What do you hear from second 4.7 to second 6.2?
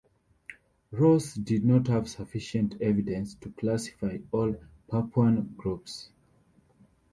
Papuan groups.